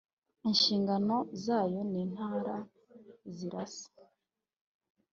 [0.49, 2.57] inshingano zayo n Intara
[3.35, 3.87] zirasa